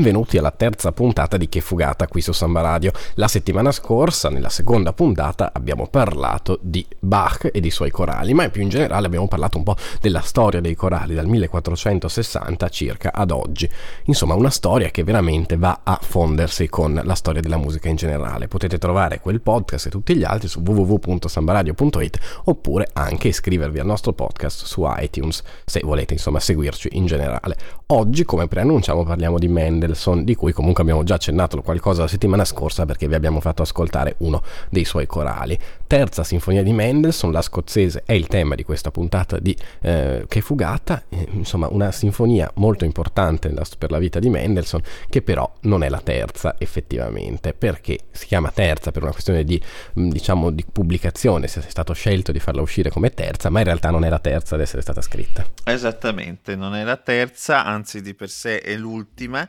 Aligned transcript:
Benvenuti 0.00 0.38
alla 0.38 0.50
terza 0.50 0.92
puntata 0.92 1.36
di 1.36 1.46
Che 1.46 1.60
Fugata 1.60 2.06
qui 2.06 2.22
su 2.22 2.32
Samba 2.32 2.62
Radio. 2.62 2.90
La 3.16 3.28
settimana 3.28 3.70
scorsa, 3.70 4.30
nella 4.30 4.48
seconda 4.48 4.94
puntata, 4.94 5.50
abbiamo 5.52 5.88
parlato 5.88 6.58
di 6.62 6.86
Bach 6.98 7.50
e 7.52 7.60
dei 7.60 7.70
suoi 7.70 7.90
corali, 7.90 8.32
ma 8.32 8.48
più 8.48 8.62
in 8.62 8.70
generale 8.70 9.04
abbiamo 9.04 9.28
parlato 9.28 9.58
un 9.58 9.64
po' 9.64 9.76
della 10.00 10.22
storia 10.22 10.62
dei 10.62 10.74
corali 10.74 11.14
dal 11.14 11.26
1460 11.26 12.68
circa 12.70 13.12
ad 13.12 13.30
oggi. 13.30 13.68
Insomma, 14.04 14.32
una 14.32 14.48
storia 14.48 14.88
che 14.88 15.04
veramente 15.04 15.58
va 15.58 15.80
a 15.84 15.98
fondersi 16.00 16.70
con 16.70 16.98
la 17.04 17.14
storia 17.14 17.42
della 17.42 17.58
musica 17.58 17.90
in 17.90 17.96
generale. 17.96 18.48
Potete 18.48 18.78
trovare 18.78 19.20
quel 19.20 19.42
podcast 19.42 19.84
e 19.84 19.90
tutti 19.90 20.16
gli 20.16 20.24
altri 20.24 20.48
su 20.48 20.60
www.sambaradio.it 20.60 22.18
oppure 22.44 22.88
anche 22.94 23.28
iscrivervi 23.28 23.78
al 23.78 23.86
nostro 23.86 24.14
podcast 24.14 24.64
su 24.64 24.82
iTunes 24.86 25.42
se 25.66 25.80
volete 25.84 26.14
insomma 26.14 26.40
seguirci 26.40 26.88
in 26.92 27.04
generale. 27.04 27.79
Oggi, 27.92 28.24
come 28.24 28.46
preannunciamo, 28.46 29.02
parliamo 29.02 29.36
di 29.36 29.48
Mendel 29.48 29.70
Mendelssohn, 29.70 30.22
di 30.22 30.36
cui 30.36 30.52
comunque 30.52 30.82
abbiamo 30.82 31.02
già 31.02 31.14
accennato 31.14 31.60
qualcosa 31.60 32.02
la 32.02 32.06
settimana 32.06 32.44
scorsa 32.44 32.86
perché 32.86 33.08
vi 33.08 33.16
abbiamo 33.16 33.40
fatto 33.40 33.62
ascoltare 33.62 34.14
uno 34.18 34.44
dei 34.68 34.84
suoi 34.84 35.06
corali. 35.06 35.58
Terza 35.90 36.22
sinfonia 36.22 36.62
di 36.62 36.72
Mendelssohn, 36.72 37.32
la 37.32 37.42
scozzese, 37.42 38.04
è 38.06 38.12
il 38.12 38.28
tema 38.28 38.54
di 38.54 38.62
questa 38.62 38.92
puntata 38.92 39.40
di 39.40 39.56
eh, 39.82 40.24
Che 40.28 40.40
fugata, 40.40 41.02
eh, 41.08 41.26
insomma 41.32 41.66
una 41.68 41.90
sinfonia 41.90 42.48
molto 42.54 42.84
importante 42.84 43.52
per 43.76 43.90
la 43.90 43.98
vita 43.98 44.20
di 44.20 44.30
Mendelssohn 44.30 44.80
che 45.08 45.20
però 45.20 45.52
non 45.62 45.82
è 45.82 45.88
la 45.88 46.00
terza 46.00 46.54
effettivamente 46.58 47.54
perché 47.54 47.98
si 48.12 48.26
chiama 48.26 48.52
terza 48.52 48.92
per 48.92 49.02
una 49.02 49.10
questione 49.10 49.42
di, 49.42 49.60
mm, 49.98 50.10
diciamo, 50.10 50.52
di 50.52 50.64
pubblicazione, 50.64 51.48
se 51.48 51.58
è 51.58 51.68
stato 51.68 51.92
scelto 51.92 52.30
di 52.30 52.38
farla 52.38 52.60
uscire 52.60 52.90
come 52.90 53.10
terza, 53.10 53.50
ma 53.50 53.58
in 53.58 53.64
realtà 53.64 53.90
non 53.90 54.04
è 54.04 54.08
la 54.08 54.20
terza 54.20 54.54
ad 54.54 54.60
essere 54.60 54.82
stata 54.82 55.00
scritta. 55.00 55.44
Esattamente, 55.64 56.54
non 56.54 56.76
è 56.76 56.84
la 56.84 56.98
terza, 56.98 57.64
anzi 57.64 58.00
di 58.00 58.14
per 58.14 58.30
sé 58.30 58.60
è 58.60 58.76
l'ultima 58.76 59.48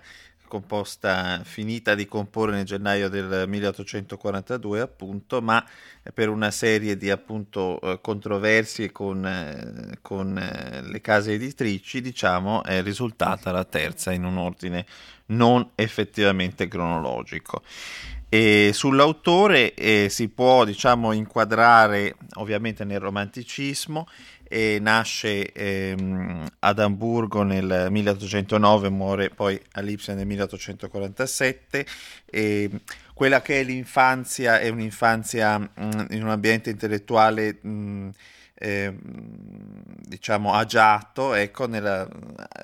composta 0.52 1.40
finita 1.46 1.96
di 1.96 2.06
comporre 2.06 2.52
nel 2.52 2.66
gennaio 2.66 3.08
del 3.08 3.46
1842 3.48 4.82
appunto 4.82 5.42
ma 5.42 5.66
per 6.14 6.28
una 6.28 6.52
serie 6.52 6.98
di 6.98 7.10
appunto 7.10 7.80
eh, 7.80 8.02
controversie 8.02 8.92
con, 8.92 9.26
eh, 9.26 10.00
con 10.02 10.38
eh, 10.38 10.82
le 10.82 11.00
case 11.00 11.36
editrici 11.36 12.02
diciamo 12.02 12.66
è 12.66 12.84
risultata 12.84 13.54
la 13.54 13.64
terza 13.64 14.12
in 14.12 14.26
un 14.26 14.38
ordine 14.38 14.86
non 15.28 15.70
effettivamente 15.76 16.68
cronologico. 16.68 17.64
E 18.28 18.72
sull'autore 18.74 19.74
eh, 19.74 20.08
si 20.10 20.28
può 20.28 20.66
diciamo 20.66 21.14
inquadrare 21.14 22.16
ovviamente 22.36 22.84
nel 22.84 23.00
romanticismo 23.00 24.06
e 24.52 24.80
nasce 24.82 25.50
ehm, 25.54 26.46
ad 26.60 26.80
Amburgo 26.80 27.44
nel 27.44 27.88
1809, 27.90 28.90
muore 28.90 29.30
poi 29.30 29.58
a 29.72 29.80
Lipsia 29.80 30.14
nel 30.14 30.26
1847. 30.26 31.86
E 32.26 32.70
quella 33.14 33.42
che 33.42 33.62
è 33.62 33.64
l'infanzia 33.64 34.60
è 34.60 34.68
un'infanzia 34.68 35.58
mh, 35.58 35.70
mm, 35.80 36.06
in 36.10 36.24
un 36.24 36.30
ambiente 36.30 36.70
intellettuale 36.70 37.60
mh, 37.62 37.70
mm, 37.70 38.10
eh, 38.56 38.94
diciamo 40.06 40.54
agiato, 40.54 41.34
ecco, 41.34 41.66
nella, 41.66 42.06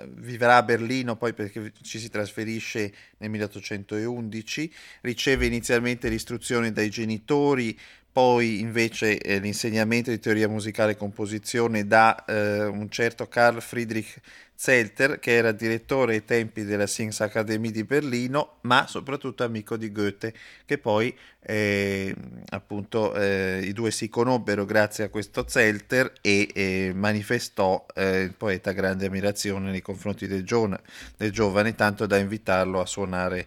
vivrà 0.10 0.58
a 0.58 0.64
Berlino 0.64 1.16
poi 1.16 1.34
perché 1.34 1.72
ci 1.82 2.00
si 2.00 2.10
trasferisce 2.10 2.94
nel 3.20 3.30
1811, 3.30 4.74
riceve 5.02 5.46
inizialmente 5.46 6.10
l'istruzione 6.10 6.74
dai 6.74 6.90
genitori, 6.90 7.80
poi 8.18 8.62
invece 8.62 9.20
eh, 9.20 9.38
l'insegnamento 9.38 10.10
di 10.10 10.20
teoria 10.20 10.50
musicale 10.50 10.94
e 10.94 10.98
composizione 10.98 11.86
da 11.86 12.26
eh, 12.26 12.66
un 12.66 12.90
certo 12.90 13.28
Carl 13.28 13.62
Friedrich 13.62 14.20
Zelter, 14.56 15.20
che 15.20 15.36
era 15.36 15.52
direttore 15.52 16.14
ai 16.14 16.26
tempi 16.26 16.64
della 16.64 16.88
Sings 16.88 17.22
Academy 17.22 17.70
di 17.70 17.84
Berlino, 17.84 18.58
ma 18.62 18.88
soprattutto 18.88 19.44
amico 19.44 19.78
di 19.78 19.92
Goethe, 19.92 20.34
che 20.66 20.80
poi 20.80 21.16
eh, 21.42 22.12
appunto 22.50 23.14
eh, 23.14 23.62
i 23.64 23.72
due 23.72 23.92
si 23.92 24.10
conobbero 24.10 24.66
grazie 24.66 25.04
a 25.04 25.10
questo 25.10 25.46
Zelter 25.48 26.12
e 26.20 26.50
eh, 26.56 26.94
manifestò 26.96 27.86
eh, 27.94 28.22
il 28.22 28.34
poeta 28.34 28.72
grande 28.72 29.06
ammirazione 29.06 29.70
nei 29.70 29.82
confronti 29.84 30.26
del, 30.26 30.44
giovane, 30.44 30.80
del 31.18 31.32
giovane, 31.32 31.76
tanto 31.76 32.08
da 32.08 32.18
invitarlo 32.18 32.80
a 32.80 32.86
suonare 32.88 33.46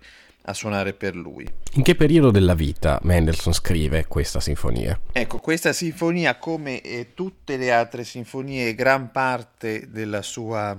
a 0.50 0.54
suonare 0.54 0.92
per 0.92 1.16
lui. 1.16 1.48
In 1.74 1.82
che 1.82 1.94
periodo 1.94 2.30
della 2.30 2.54
vita 2.54 2.98
Mendelssohn 3.02 3.52
scrive 3.52 4.06
questa 4.06 4.40
sinfonia? 4.40 5.00
Ecco, 5.12 5.38
questa 5.38 5.72
sinfonia, 5.72 6.36
come 6.36 6.80
eh, 6.80 7.08
tutte 7.14 7.56
le 7.56 7.72
altre 7.72 8.04
sinfonie, 8.04 8.74
gran 8.74 9.10
parte 9.10 9.88
della 9.90 10.22
sua, 10.22 10.76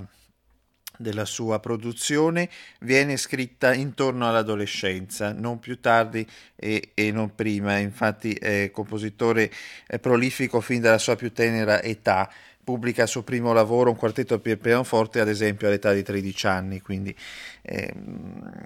della 0.98 1.26
sua 1.26 1.59
produzione 1.59 2.50
viene 2.82 3.18
scritta 3.18 3.74
intorno 3.74 4.28
all'adolescenza, 4.28 5.34
non 5.34 5.59
più 5.59 5.80
tardi 5.80 6.26
e, 6.56 6.92
e 6.94 7.12
non 7.12 7.34
prima. 7.34 7.78
Infatti 7.78 8.34
è 8.34 8.70
compositore 8.72 9.52
è 9.88 10.00
prolifico 10.00 10.62
fin 10.62 10.82
dalla 10.82 10.98
sua 11.00 11.16
più 11.16 11.32
tenera 11.34 11.82
età 11.82 12.30
pubblica 12.64 13.04
il 13.04 13.08
suo 13.08 13.24
primo 13.24 13.54
lavoro, 13.54 13.90
un 13.90 13.96
quartetto 13.96 14.40
per 14.40 14.58
pianoforte, 14.58 15.20
ad 15.20 15.28
esempio 15.28 15.68
all'età 15.68 15.92
di 15.94 16.04
13 16.04 16.48
anni, 16.48 16.82
quindi 16.82 17.16
eh, 17.62 17.94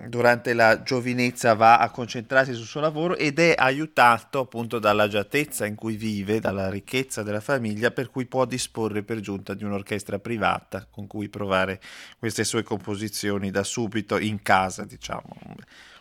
durante 0.07 0.53
la 0.53 0.83
giovinezza 0.83 1.53
va 1.53 1.78
a 1.79 1.89
concentrarsi 1.89 2.53
sul 2.53 2.66
suo 2.66 2.81
lavoro 2.81 3.16
ed 3.16 3.39
è 3.39 3.55
aiutato 3.57 4.39
appunto 4.39 4.79
dall'agiatezza 4.79 5.66
in 5.66 5.75
cui 5.75 5.95
vive, 5.95 6.39
dalla 6.39 6.69
ricchezza 6.69 7.23
della 7.23 7.41
famiglia, 7.41 7.91
per 7.91 8.09
cui 8.09 8.25
può 8.25 8.45
disporre 8.45 9.03
per 9.03 9.19
giunta 9.19 9.53
di 9.53 9.63
un'orchestra 9.63 10.19
privata 10.19 10.88
con 10.89 11.07
cui 11.07 11.29
provare 11.29 11.79
queste 12.17 12.44
sue 12.44 12.63
composizioni 12.63 13.51
da 13.51 13.63
subito 13.63 14.17
in 14.17 14.41
casa, 14.41 14.85
diciamo, 14.85 15.35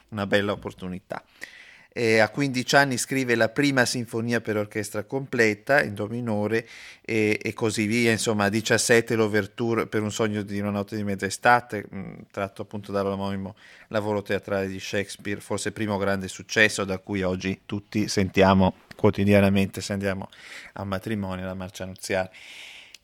una 0.09 0.27
bella 0.27 0.53
opportunità. 0.53 1.23
Eh, 1.97 2.19
a 2.19 2.29
15 2.29 2.75
anni 2.75 2.99
scrive 2.99 3.37
la 3.37 3.51
prima 3.51 3.85
sinfonia 3.85 4.41
per 4.41 4.57
orchestra 4.57 5.05
completa 5.05 5.81
in 5.81 5.95
do 5.95 6.09
minore 6.09 6.67
e, 7.01 7.39
e, 7.41 7.53
così 7.53 7.87
via, 7.87 8.11
insomma 8.11 8.47
a 8.47 8.49
17 8.49 9.15
l'ouverture 9.15 9.87
per 9.87 10.03
un 10.03 10.11
sogno 10.11 10.43
di 10.43 10.59
una 10.59 10.71
notte 10.71 10.97
di 10.97 11.05
mezz'estate, 11.05 11.87
mm, 11.95 12.15
tratto 12.33 12.63
appunto 12.63 12.91
dall'omonimo 12.91 13.55
lavoro 13.89 14.23
teatrale 14.23 14.67
di 14.67 14.81
Shakespeare, 14.81 15.41
forse 15.41 15.71
primo 15.71 15.97
grande 15.97 16.27
successo 16.27 16.85
da 16.85 16.99
cui 16.99 17.23
oggi 17.23 17.61
tutti 17.65 18.09
sentiamo 18.09 18.75
quotidianamente 18.97 19.81
se 19.81 19.93
andiamo 19.93 20.29
a 20.73 20.83
matrimonio, 20.83 21.45
alla 21.45 21.55
marcia 21.55 21.85
nuziale. 21.85 22.33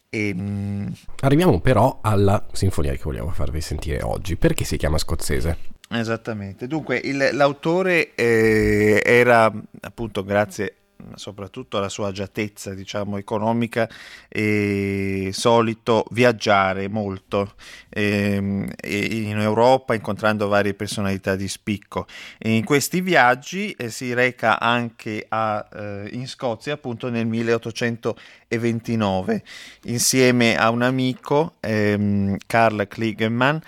E, 0.09 0.35
mh... 0.35 0.97
Arriviamo 1.20 1.61
però 1.61 2.00
alla 2.03 2.44
sinfonia 2.50 2.91
che 2.91 3.03
vogliamo 3.05 3.31
farvi 3.31 3.61
sentire 3.61 4.03
oggi, 4.03 4.35
perché 4.35 4.64
si 4.64 4.76
chiama 4.76 4.99
scozzese? 4.99 5.79
Esattamente, 5.92 6.69
dunque 6.69 7.00
il, 7.02 7.31
l'autore 7.32 8.14
eh, 8.14 9.02
era 9.04 9.52
appunto 9.81 10.22
grazie 10.22 10.76
soprattutto 11.14 11.78
alla 11.78 11.88
sua 11.88 12.08
agiatezza 12.08 12.75
diciamo 12.75 13.16
economica 13.16 13.88
e 14.28 15.31
solito 15.32 16.04
viaggiare 16.10 16.88
molto 16.88 17.54
eh, 17.88 18.37
in 18.37 19.38
Europa 19.38 19.94
incontrando 19.94 20.48
varie 20.48 20.75
personalità 20.75 21.37
di 21.37 21.48
spicco. 21.48 22.06
E 22.38 22.54
in 22.54 22.64
questi 22.64 23.00
viaggi 23.00 23.70
eh, 23.72 23.88
si 23.90 24.12
reca 24.14 24.60
anche 24.60 25.26
a, 25.28 25.66
eh, 25.72 26.08
in 26.12 26.28
Scozia 26.28 26.75
appunto 26.75 27.10
nel 27.10 27.26
1829 27.26 29.42
insieme 29.84 30.56
a 30.56 30.70
un 30.70 30.82
amico 30.82 31.54
ehm, 31.60 32.37
Carl 32.46 32.87
Kligerman 32.87 33.60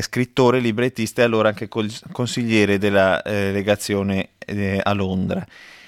scrittore, 0.00 0.60
librettista 0.60 1.22
e 1.22 1.24
allora 1.24 1.48
anche 1.48 1.68
consigliere 1.68 2.78
della 2.78 3.22
eh, 3.22 3.52
legazione 3.52 4.30
eh, 4.38 4.80
a 4.82 4.92
Londra. 4.92 5.44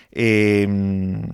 E, 0.09 0.67
mh, 0.67 1.29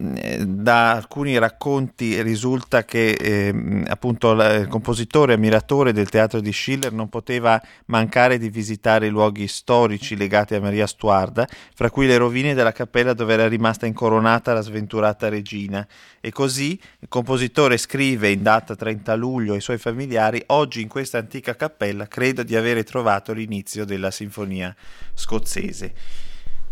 da 0.00 0.92
alcuni 0.92 1.36
racconti 1.36 2.22
risulta 2.22 2.84
che 2.86 3.10
eh, 3.10 3.84
appunto 3.86 4.32
il 4.32 4.66
compositore 4.66 5.34
ammiratore 5.34 5.92
del 5.92 6.08
teatro 6.08 6.40
di 6.40 6.52
Schiller 6.52 6.90
non 6.90 7.10
poteva 7.10 7.60
mancare 7.86 8.38
di 8.38 8.48
visitare 8.48 9.08
i 9.08 9.10
luoghi 9.10 9.46
storici 9.46 10.16
legati 10.16 10.54
a 10.54 10.60
Maria 10.60 10.86
Stuarda, 10.86 11.46
fra 11.74 11.90
cui 11.90 12.06
le 12.06 12.16
rovine 12.16 12.54
della 12.54 12.72
cappella 12.72 13.12
dove 13.12 13.34
era 13.34 13.46
rimasta 13.46 13.84
incoronata 13.84 14.54
la 14.54 14.62
sventurata 14.62 15.28
regina. 15.28 15.86
E 16.18 16.30
così 16.32 16.80
il 17.00 17.08
compositore 17.08 17.76
scrive 17.76 18.30
in 18.30 18.42
data 18.42 18.74
30 18.74 19.14
luglio 19.16 19.52
ai 19.52 19.60
suoi 19.60 19.76
familiari: 19.76 20.42
Oggi 20.46 20.80
in 20.80 20.88
questa 20.88 21.18
antica 21.18 21.54
cappella 21.54 22.08
credo 22.08 22.42
di 22.42 22.56
avere 22.56 22.84
trovato 22.84 23.34
l'inizio 23.34 23.84
della 23.84 24.10
sinfonia 24.10 24.74
scozzese. 25.12 26.29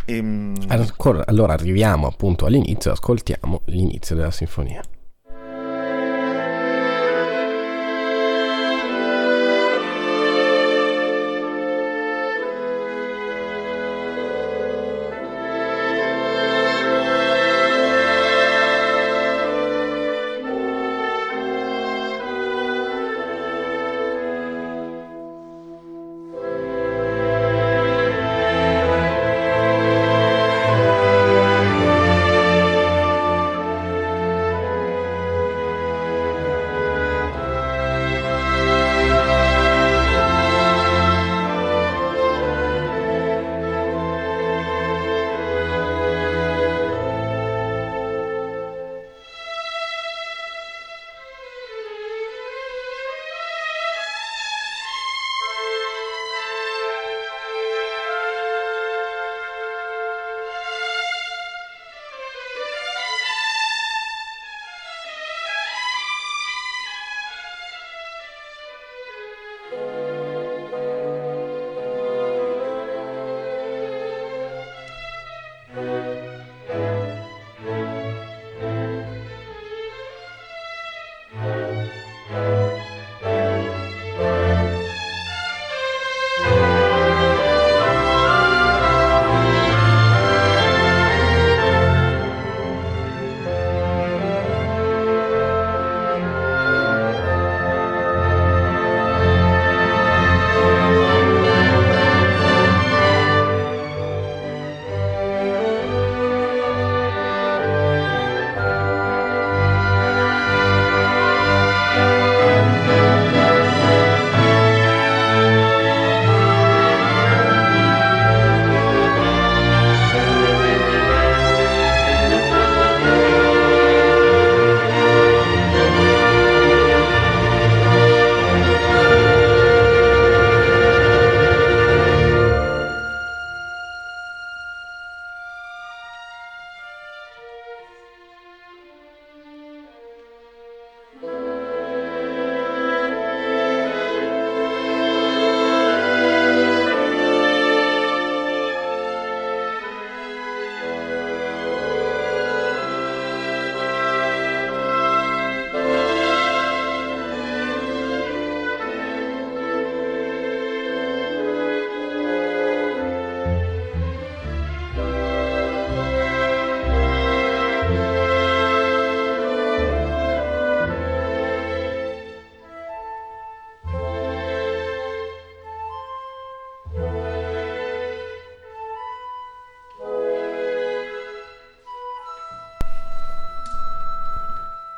Ehm... 0.09 0.55
Allora 1.27 1.53
arriviamo 1.53 2.07
appunto 2.07 2.47
all'inizio, 2.47 2.93
ascoltiamo 2.93 3.61
l'inizio 3.67 4.17
della 4.17 4.31
sinfonia. 4.31 4.83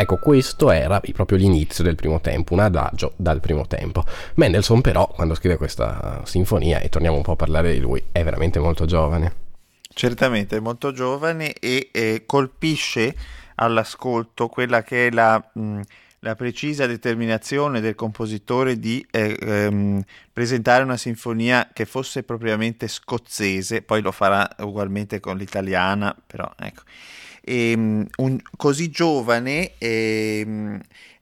Ecco, 0.01 0.17
questo 0.17 0.71
era 0.71 0.99
proprio 1.13 1.37
l'inizio 1.37 1.85
del 1.85 1.95
primo 1.95 2.23
tempo, 2.23 2.55
un 2.55 2.61
adagio 2.61 3.13
dal 3.17 3.39
primo 3.39 3.67
tempo. 3.67 4.03
Mendelssohn 4.37 4.81
però, 4.81 5.07
quando 5.07 5.35
scrive 5.35 5.59
questa 5.59 6.23
sinfonia, 6.25 6.81
e 6.81 6.89
torniamo 6.89 7.19
un 7.19 7.23
po' 7.23 7.33
a 7.33 7.37
parlare 7.37 7.75
di 7.75 7.81
lui, 7.81 8.03
è 8.11 8.25
veramente 8.25 8.59
molto 8.59 8.87
giovane. 8.87 9.35
Certamente, 9.93 10.57
è 10.57 10.61
molto 10.61 10.93
giovane 10.93 11.53
e 11.53 11.91
eh, 11.93 12.23
colpisce 12.25 13.15
all'ascolto 13.57 14.49
quella 14.49 14.83
che 14.83 15.09
è 15.09 15.11
la... 15.11 15.51
Mh, 15.53 15.81
la 16.23 16.37
precisa 16.37 16.87
determinazione 16.87 17.81
del 17.81 17.95
compositore 17.95 18.79
di 18.79 19.03
eh, 19.11 19.39
ehm, 19.41 20.03
presentare 20.31 20.83
una 20.83 20.99
sinfonia 20.99 21.71
che 21.73 21.87
fosse 21.87 22.25
propriamente 22.25 22.89
scozzese, 22.89 23.81
poi 23.81 24.03
lo 24.03 24.13
farà 24.13 24.47
ugualmente 24.59 25.19
con 25.19 25.39
l'italiana, 25.39 26.15
però 26.27 26.47
ecco 26.59 26.83
e, 26.83 27.30
ehm, 27.51 28.07
un, 28.19 28.39
così 28.57 28.91
giovane 28.91 29.73
ehm, 29.79 30.81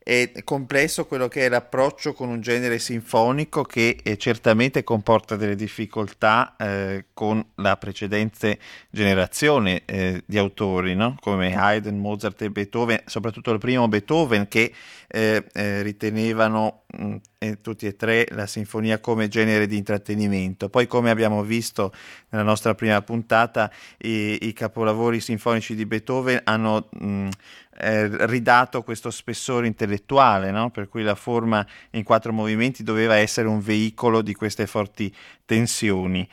è 0.08 0.32
complesso 0.42 1.04
quello 1.04 1.28
che 1.28 1.44
è 1.44 1.48
l'approccio 1.50 2.14
con 2.14 2.30
un 2.30 2.40
genere 2.40 2.78
sinfonico 2.78 3.62
che 3.62 3.98
eh, 4.02 4.16
certamente 4.16 4.82
comporta 4.82 5.36
delle 5.36 5.54
difficoltà 5.54 6.56
eh, 6.56 7.04
con 7.12 7.44
la 7.56 7.76
precedente 7.76 8.58
generazione 8.88 9.82
eh, 9.84 10.22
di 10.24 10.38
autori, 10.38 10.94
no? 10.94 11.14
come 11.20 11.54
Haydn, 11.54 11.98
Mozart 11.98 12.40
e 12.40 12.50
Beethoven, 12.50 13.02
soprattutto 13.04 13.52
il 13.52 13.58
primo 13.58 13.86
Beethoven, 13.86 14.48
che 14.48 14.72
eh, 15.08 15.44
eh, 15.52 15.82
ritenevano 15.82 16.84
mh, 16.86 17.16
mm, 17.44 17.52
tutti 17.60 17.86
e 17.86 17.94
tre 17.94 18.26
la 18.30 18.46
sinfonia 18.46 19.00
come 19.00 19.28
genere 19.28 19.66
di 19.66 19.76
intrattenimento. 19.76 20.70
Poi, 20.70 20.86
come 20.86 21.10
abbiamo 21.10 21.42
visto 21.42 21.92
nella 22.30 22.44
nostra 22.44 22.74
prima 22.74 23.02
puntata, 23.02 23.70
i, 23.98 24.38
i 24.46 24.54
capolavori 24.54 25.20
sinfonici 25.20 25.74
di 25.74 25.84
Beethoven 25.84 26.40
hanno 26.44 26.88
mh, 26.92 27.06
mm, 27.06 27.28
eh, 27.80 28.26
ridato 28.26 28.82
questo 28.82 29.10
spessore 29.10 29.66
intellettuale, 29.66 30.50
no? 30.50 30.70
per 30.70 30.88
cui 30.88 31.02
la 31.02 31.14
forma 31.14 31.64
in 31.90 32.02
quattro 32.02 32.32
movimenti 32.32 32.82
doveva 32.82 33.14
essere 33.16 33.46
un 33.46 33.60
veicolo 33.60 34.20
di 34.20 34.34
queste 34.34 34.66
forti 34.66 35.14
tensioni. 35.44 36.28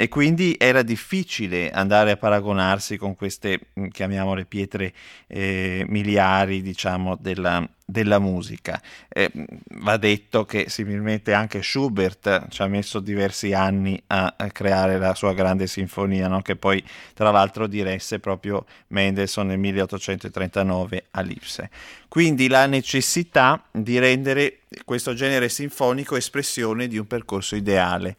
E 0.00 0.08
quindi 0.08 0.56
era 0.58 0.80
difficile 0.80 1.70
andare 1.70 2.12
a 2.12 2.16
paragonarsi 2.16 2.96
con 2.96 3.14
queste, 3.14 3.60
mm, 3.78 3.88
chiamiamole 3.88 4.46
pietre 4.46 4.94
eh, 5.26 5.84
miliari, 5.88 6.62
diciamo, 6.62 7.18
della, 7.20 7.68
della 7.84 8.18
musica. 8.18 8.80
Eh, 9.10 9.30
va 9.72 9.98
detto 9.98 10.46
che 10.46 10.70
similmente 10.70 11.34
anche 11.34 11.60
Schubert 11.62 12.48
ci 12.48 12.62
ha 12.62 12.66
messo 12.66 12.98
diversi 13.00 13.52
anni 13.52 14.02
a, 14.06 14.36
a 14.38 14.50
creare 14.50 14.96
la 14.96 15.14
sua 15.14 15.34
grande 15.34 15.66
sinfonia, 15.66 16.28
no? 16.28 16.40
che 16.40 16.56
poi 16.56 16.82
tra 17.12 17.30
l'altro 17.30 17.66
diresse 17.66 18.20
proprio 18.20 18.64
Mendelssohn 18.86 19.48
nel 19.48 19.58
1839 19.58 21.08
a 21.10 21.20
Lipse. 21.20 21.68
Quindi 22.08 22.48
la 22.48 22.64
necessità 22.64 23.62
di 23.70 23.98
rendere 23.98 24.60
questo 24.86 25.12
genere 25.12 25.50
sinfonico 25.50 26.16
espressione 26.16 26.88
di 26.88 26.96
un 26.96 27.06
percorso 27.06 27.54
ideale, 27.54 28.16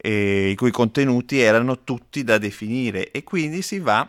eh, 0.00 0.50
i 0.50 0.54
cui 0.54 0.70
contenuti 0.70 1.40
erano 1.40 1.84
tutti 1.84 2.24
da 2.24 2.38
definire 2.38 3.10
e 3.10 3.22
quindi 3.22 3.62
si 3.62 3.78
va 3.78 4.00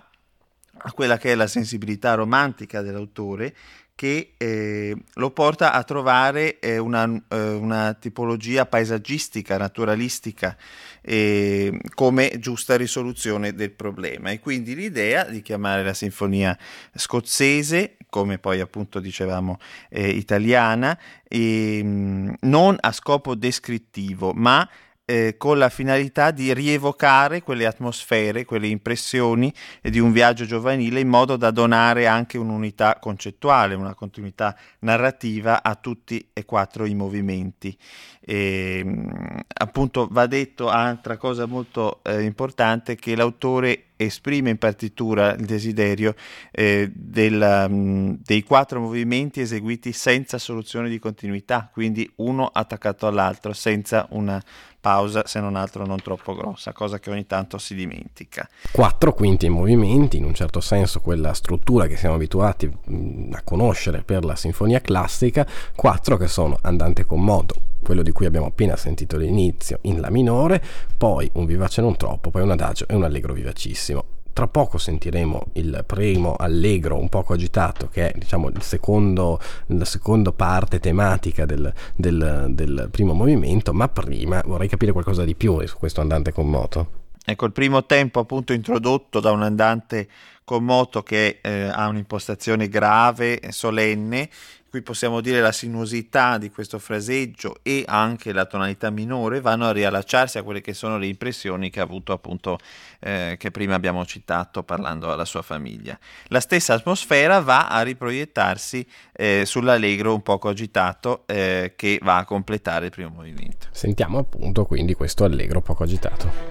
a 0.83 0.91
quella 0.93 1.17
che 1.17 1.31
è 1.31 1.36
la 1.36 1.48
sensibilità 1.48 2.13
romantica 2.13 2.81
dell'autore 2.81 3.53
che 3.93 4.33
eh, 4.38 4.95
lo 5.13 5.29
porta 5.29 5.74
a 5.74 5.83
trovare 5.83 6.60
eh, 6.60 6.79
una, 6.79 7.05
eh, 7.27 7.50
una, 7.50 7.93
tipologia 7.93 8.65
paesaggistica, 8.65 9.57
naturalistica, 9.57 10.57
eh, 11.01 11.79
come 11.93 12.39
giusta 12.39 12.77
risoluzione 12.77 13.53
del 13.53 13.69
problema. 13.69 14.31
E 14.31 14.39
quindi 14.39 14.74
l'idea 14.74 15.25
di 15.25 15.43
chiamare 15.43 15.83
la 15.83 15.93
sinfonia 15.93 16.57
scozzese, 16.95 17.98
come 18.10 18.39
poi 18.39 18.60
appunto 18.60 19.00
dicevamo 19.00 19.60
eh, 19.89 20.10
italiana, 20.10 20.98
ehm, 21.27 22.38
non 22.39 22.77
a 22.79 22.91
scopo 22.91 23.36
descrittivo, 23.36 24.33
ma 24.33 24.67
eh, 25.12 25.36
con 25.38 25.58
la 25.58 25.68
finalità 25.68 26.32
di 26.32 26.53
rievocare 26.53 27.41
quelle 27.41 27.65
atmosfere, 27.65 28.46
quelle 28.46 28.68
impressioni 28.68 29.53
di 29.82 30.00
un 30.00 30.13
viaggio 30.13 30.46
giovanile 30.46 31.01
in 31.01 31.10
modo 31.10 31.36
da 31.36 31.51
donare 31.51 32.08
anche 32.08 32.38
un'unità 32.38 32.98
concettuale, 32.98 33.75
una 33.75 33.94
continuità 33.94 34.58
narrativa 34.80 35.63
a 35.63 35.75
tutti 35.75 36.30
e 36.32 36.46
quattro 36.46 36.86
i 36.86 36.94
movimenti. 36.94 37.77
E, 38.24 38.77
ehm, 38.80 39.41
appunto 39.48 40.08
va 40.10 40.27
detto 40.27 40.70
altra 40.70 41.18
cosa 41.18 41.46
molto 41.46 42.00
eh, 42.03 42.22
importante 42.22 42.96
che 42.96 43.15
l'autore 43.15 43.88
esprime 43.96 44.50
in 44.50 44.58
partitura 44.58 45.34
il 45.34 45.46
desiderio 45.46 46.15
eh, 46.51 46.91
del, 46.94 47.68
um, 47.70 48.18
dei 48.24 48.44
quattro 48.44 48.80
movimenti 48.80 49.41
eseguiti 49.41 49.91
senza 49.91 50.38
soluzione 50.38 50.89
di 50.89 51.00
continuità, 51.00 51.70
quindi 51.72 52.10
uno 52.18 52.48
attaccato 52.48 53.08
all'altro, 53.08 53.53
senza 53.53 54.08
una 54.12 54.41
pausa 54.82 55.24
se 55.26 55.40
non 55.40 55.56
altro 55.56 55.86
non 55.86 56.02
troppo 56.02 56.36
grossa, 56.36 56.74
cosa 56.74 57.00
che 57.00 57.12
ogni 57.12 57.28
tanto 57.28 57.58
si 57.58 57.76
dimentica. 57.76 58.50
Quattro 58.72 59.14
quinti 59.14 59.48
movimenti, 59.48 60.18
in 60.18 60.26
un 60.26 60.34
certo 60.34 60.60
senso 60.60 61.00
quella 61.00 61.34
struttura 61.34 61.86
che 61.88 61.96
siamo 61.96 62.16
abituati 62.16 62.70
mm, 62.90 63.34
a 63.34 63.42
conoscere 63.44 64.02
per 64.02 64.26
la 64.26 64.36
sinfonia 64.36 64.82
classica, 64.82 65.48
quattro 65.76 66.18
che 66.18 66.28
sono 66.28 66.58
andante 66.64 67.06
con 67.06 67.24
moto, 67.24 67.56
quello 67.82 68.02
di 68.02 68.12
cui 68.12 68.26
abbiamo 68.26 68.48
appena 68.48 68.76
sentito 68.76 69.18
l'inizio 69.18 69.80
in 69.84 70.02
La 70.02 70.10
minore, 70.10 70.62
poi 70.98 71.30
un 71.34 71.46
vivace 71.46 71.82
non 71.82 71.96
troppo, 71.96 72.32
poi 72.32 72.42
un 72.42 72.52
adagio 72.52 72.88
e 72.88 72.96
un 72.96 73.04
allegro 73.04 73.34
vivacissimo. 73.34 74.20
Tra 74.34 74.48
poco 74.48 74.78
sentiremo 74.78 75.48
il 75.54 75.84
primo 75.86 76.36
allegro 76.36 76.98
un 76.98 77.10
poco 77.10 77.34
agitato, 77.34 77.90
che 77.90 78.12
è 78.12 78.18
diciamo, 78.18 78.50
secondo, 78.60 79.40
la 79.68 79.86
seconda 79.86 80.32
parte 80.32 80.80
tematica 80.80 81.46
del, 81.46 81.72
del, 81.96 82.48
del 82.50 82.88
primo 82.92 83.14
movimento, 83.14 83.74
ma 83.74 83.90
prima 83.90 84.42
vorrei 84.46 84.68
capire 84.68 84.92
qualcosa 84.94 85.24
di 85.24 85.36
più 85.36 85.66
su 85.66 85.78
questo 85.78 86.02
andante 86.02 86.32
con 86.32 86.50
moto. 86.50 87.00
Ecco, 87.24 87.46
il 87.46 87.52
primo 87.52 87.86
tempo 87.86 88.20
appunto 88.20 88.52
introdotto 88.52 89.20
da 89.20 89.32
un 89.32 89.44
andante 89.44 90.08
con 90.44 90.64
moto 90.64 91.04
che 91.04 91.40
eh, 91.42 91.64
ha 91.64 91.88
un'impostazione 91.88 92.68
grave, 92.68 93.40
solenne, 93.50 94.28
qui 94.72 94.82
possiamo 94.82 95.20
dire 95.20 95.42
la 95.42 95.51
sinuosità 95.51 96.38
di 96.38 96.50
questo 96.50 96.80
fraseggio 96.80 97.58
e 97.62 97.84
anche 97.86 98.32
la 98.32 98.46
tonalità 98.46 98.90
minore 98.90 99.42
vanno 99.42 99.66
a 99.66 99.74
riallacciarsi 99.74 100.38
a 100.38 100.44
quelle 100.44 100.62
che 100.62 100.74
sono 100.74 100.98
le 100.98 101.08
impressioni 101.08 101.70
che 101.70 101.82
ha 101.82 101.84
avuto 101.84 102.13
appunto 102.13 102.58
eh, 103.00 103.36
che 103.38 103.51
prima 103.51 103.75
abbiamo 103.75 104.06
citato 104.06 104.63
parlando 104.63 105.12
alla 105.12 105.25
sua 105.25 105.42
famiglia. 105.42 106.00
La 106.28 106.40
stessa 106.40 106.74
atmosfera 106.74 107.42
va 107.42 107.68
a 107.68 107.82
riproiettarsi 107.82 108.88
eh, 109.12 109.44
sull'allegro 109.46 110.13
un 110.13 110.24
poco 110.24 110.48
agitato 110.48 111.24
eh, 111.25 111.74
che 111.75 112.00
va 112.01 112.16
a 112.16 112.24
completare 112.24 112.86
il 112.86 112.92
primo 112.92 113.10
movimento. 113.10 113.68
Sentiamo 113.72 114.20
appunto 114.20 114.66
quindi 114.66 114.94
questo 114.94 115.25
allegro 115.25 115.60
poco 115.60 115.84
agitato. 115.84 116.50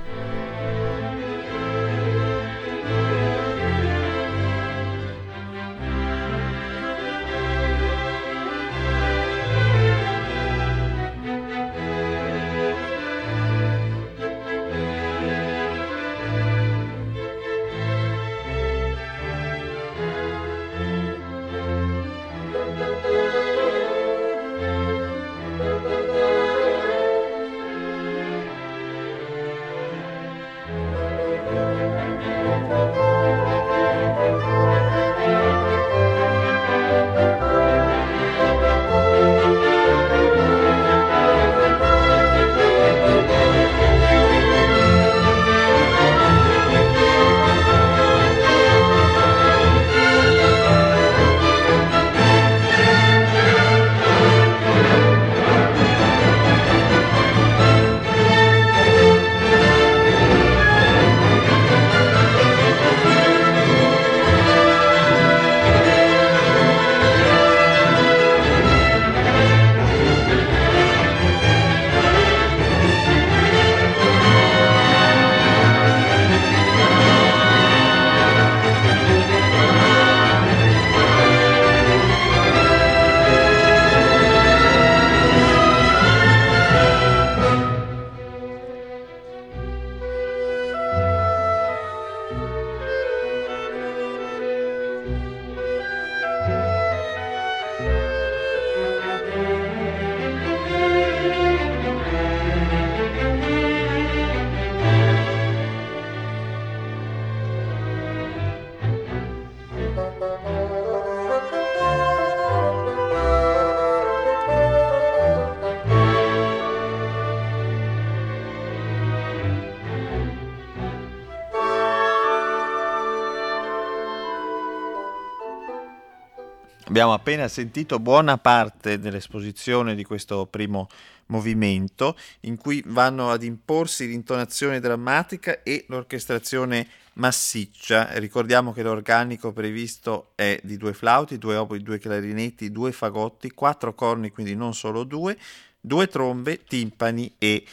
Abbiamo 127.01 127.17
appena 127.17 127.49
sentito 127.49 127.99
buona 127.99 128.37
parte 128.37 128.99
dell'esposizione 128.99 129.95
di 129.95 130.05
questo 130.05 130.45
primo 130.45 130.87
movimento, 131.29 132.15
in 132.41 132.59
cui 132.59 132.83
vanno 132.85 133.31
ad 133.31 133.43
imporsi 133.43 134.07
l'intonazione 134.07 134.81
drammatica 134.81 135.63
e 135.63 135.87
l'orchestrazione 135.89 136.87
massiccia. 137.15 138.19
Ricordiamo 138.19 138.75
che 138.75 138.83
l'organico 138.83 139.51
previsto 139.51 140.33
è 140.35 140.61
di 140.63 140.77
due 140.77 140.93
flauti, 140.93 141.39
due 141.39 141.57
oboi, 141.57 141.83
due 141.83 141.99
clarinetti, 141.99 142.71
due 142.71 142.93
fagotti, 142.93 143.51
quattro 143.53 143.95
corni, 143.95 144.29
quindi 144.29 144.55
non 144.55 144.75
solo 144.75 145.05
due, 145.05 145.39
due 145.81 146.07
trombe, 146.07 146.65
timpani 146.65 147.35
e 147.39 147.65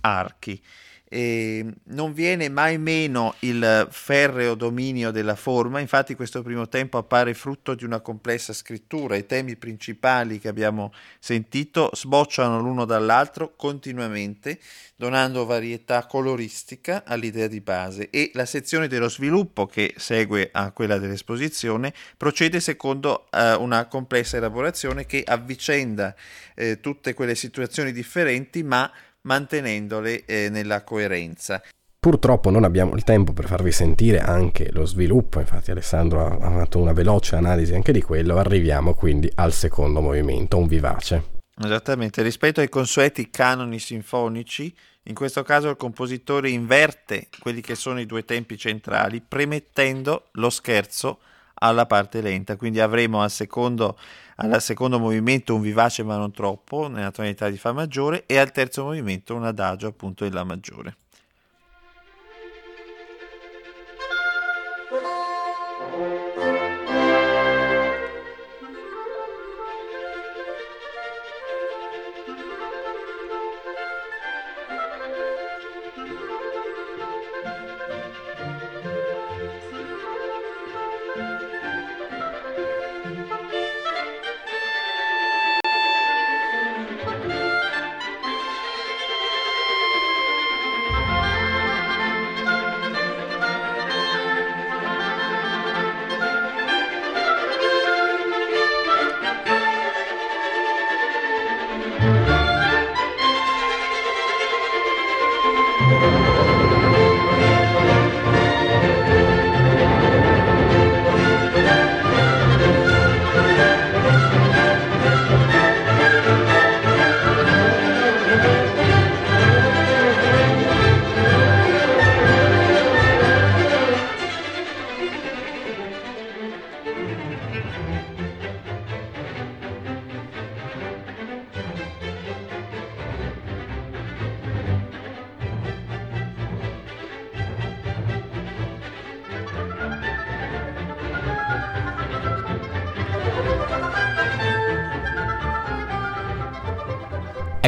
archi. 0.00 0.60
E 1.16 1.64
non 1.84 2.12
viene 2.12 2.50
mai 2.50 2.76
meno 2.76 3.36
il 3.38 3.88
ferreo 3.90 4.54
dominio 4.54 5.10
della 5.10 5.34
forma, 5.34 5.80
infatti 5.80 6.14
questo 6.14 6.42
primo 6.42 6.68
tempo 6.68 6.98
appare 6.98 7.32
frutto 7.32 7.74
di 7.74 7.86
una 7.86 8.00
complessa 8.00 8.52
scrittura, 8.52 9.16
i 9.16 9.24
temi 9.24 9.56
principali 9.56 10.38
che 10.38 10.48
abbiamo 10.48 10.92
sentito 11.18 11.88
sbocciano 11.94 12.60
l'uno 12.60 12.84
dall'altro 12.84 13.54
continuamente, 13.56 14.58
donando 14.94 15.46
varietà 15.46 16.04
coloristica 16.04 17.04
all'idea 17.06 17.46
di 17.46 17.62
base. 17.62 18.10
E 18.10 18.30
la 18.34 18.44
sezione 18.44 18.86
dello 18.86 19.08
sviluppo 19.08 19.64
che 19.64 19.94
segue 19.96 20.50
a 20.52 20.70
quella 20.72 20.98
dell'esposizione 20.98 21.94
procede 22.18 22.60
secondo 22.60 23.26
eh, 23.30 23.54
una 23.54 23.86
complessa 23.86 24.36
elaborazione 24.36 25.06
che 25.06 25.22
avvicenda 25.26 26.14
eh, 26.54 26.78
tutte 26.80 27.14
quelle 27.14 27.34
situazioni 27.34 27.90
differenti 27.92 28.62
ma 28.62 28.92
mantenendole 29.26 30.24
eh, 30.24 30.48
nella 30.48 30.82
coerenza. 30.82 31.62
Purtroppo 31.98 32.50
non 32.50 32.62
abbiamo 32.62 32.94
il 32.94 33.02
tempo 33.02 33.32
per 33.32 33.46
farvi 33.46 33.72
sentire 33.72 34.20
anche 34.20 34.70
lo 34.70 34.86
sviluppo, 34.86 35.40
infatti 35.40 35.72
Alessandro 35.72 36.24
ha 36.24 36.50
fatto 36.50 36.78
una 36.78 36.92
veloce 36.92 37.34
analisi 37.34 37.74
anche 37.74 37.90
di 37.90 38.00
quello, 38.00 38.38
arriviamo 38.38 38.94
quindi 38.94 39.30
al 39.34 39.52
secondo 39.52 40.00
movimento, 40.00 40.56
un 40.56 40.68
vivace. 40.68 41.34
Esattamente, 41.58 42.22
rispetto 42.22 42.60
ai 42.60 42.68
consueti 42.68 43.28
canoni 43.28 43.80
sinfonici, 43.80 44.72
in 45.04 45.14
questo 45.14 45.42
caso 45.42 45.68
il 45.68 45.76
compositore 45.76 46.50
inverte 46.50 47.28
quelli 47.40 47.60
che 47.60 47.74
sono 47.74 47.98
i 47.98 48.06
due 48.06 48.24
tempi 48.24 48.56
centrali, 48.56 49.20
premettendo 49.20 50.28
lo 50.32 50.50
scherzo 50.50 51.18
alla 51.58 51.86
parte 51.86 52.20
lenta, 52.20 52.56
quindi 52.56 52.80
avremo 52.80 53.22
al 53.22 53.30
secondo, 53.30 53.98
al 54.36 54.60
secondo 54.60 54.98
movimento 54.98 55.54
un 55.54 55.60
vivace 55.60 56.02
ma 56.02 56.16
non 56.16 56.32
troppo 56.32 56.88
nella 56.88 57.10
tonalità 57.10 57.48
di 57.48 57.56
Fa 57.56 57.72
maggiore 57.72 58.24
e 58.26 58.38
al 58.38 58.52
terzo 58.52 58.84
movimento 58.84 59.34
un 59.34 59.44
adagio 59.44 59.86
appunto 59.86 60.24
in 60.24 60.32
La 60.32 60.44
maggiore. 60.44 60.96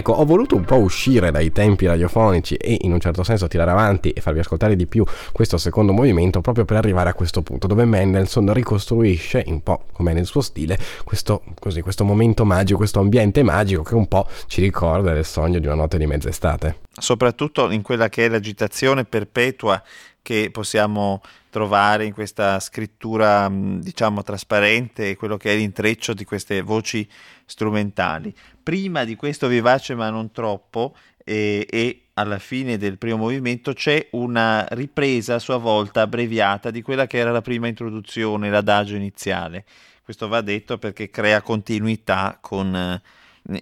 Ecco, 0.08 0.20
ho 0.20 0.24
voluto 0.24 0.56
un 0.56 0.64
po' 0.64 0.76
uscire 0.76 1.30
dai 1.30 1.52
tempi 1.52 1.84
radiofonici 1.84 2.54
e 2.54 2.78
in 2.80 2.92
un 2.92 2.98
certo 2.98 3.22
senso 3.22 3.46
tirare 3.46 3.72
avanti 3.72 4.08
e 4.08 4.22
farvi 4.22 4.38
ascoltare 4.38 4.74
di 4.74 4.86
più 4.86 5.04
questo 5.32 5.58
secondo 5.58 5.92
movimento 5.92 6.40
proprio 6.40 6.64
per 6.64 6.78
arrivare 6.78 7.10
a 7.10 7.12
questo 7.12 7.42
punto 7.42 7.66
dove 7.66 7.84
Mendelssohn 7.84 8.50
ricostruisce 8.54 9.44
un 9.48 9.62
po' 9.62 9.84
come 9.92 10.14
nel 10.14 10.24
suo 10.24 10.40
stile 10.40 10.78
questo, 11.04 11.42
così, 11.60 11.82
questo 11.82 12.04
momento 12.04 12.46
magico, 12.46 12.78
questo 12.78 13.00
ambiente 13.00 13.42
magico 13.42 13.82
che 13.82 13.94
un 13.94 14.08
po' 14.08 14.26
ci 14.46 14.62
ricorda 14.62 15.12
del 15.12 15.26
sogno 15.26 15.58
di 15.58 15.66
una 15.66 15.74
notte 15.74 15.98
di 15.98 16.06
mezz'estate. 16.06 16.78
Soprattutto 16.90 17.70
in 17.70 17.82
quella 17.82 18.08
che 18.08 18.24
è 18.24 18.28
l'agitazione 18.30 19.04
perpetua 19.04 19.82
che 20.22 20.48
possiamo 20.50 21.20
trovare 21.50 22.04
in 22.04 22.12
questa 22.12 22.60
scrittura 22.60 23.48
diciamo 23.50 24.22
trasparente 24.22 25.16
quello 25.16 25.36
che 25.36 25.52
è 25.52 25.56
l'intreccio 25.56 26.14
di 26.14 26.24
queste 26.24 26.60
voci 26.62 27.08
strumentali 27.44 28.34
prima 28.62 29.04
di 29.04 29.16
questo 29.16 29.48
vivace 29.48 29.94
ma 29.94 30.10
non 30.10 30.30
troppo 30.30 30.94
e, 31.28 31.66
e 31.68 32.02
alla 32.14 32.38
fine 32.38 32.78
del 32.78 32.98
primo 32.98 33.18
movimento 33.18 33.74
c'è 33.74 34.08
una 34.12 34.66
ripresa 34.70 35.34
a 35.34 35.38
sua 35.38 35.58
volta 35.58 36.00
abbreviata 36.00 36.70
di 36.70 36.82
quella 36.82 37.06
che 37.06 37.18
era 37.18 37.30
la 37.30 37.42
prima 37.42 37.68
introduzione, 37.68 38.50
l'adagio 38.50 38.96
iniziale. 38.96 39.64
Questo 40.02 40.26
va 40.26 40.40
detto 40.40 40.78
perché 40.78 41.10
crea 41.10 41.42
continuità 41.42 42.38
con, 42.40 43.00